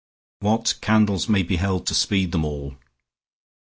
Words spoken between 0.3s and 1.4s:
What candles